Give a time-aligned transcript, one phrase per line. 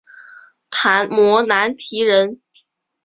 [0.71, 2.41] 昙摩难提人。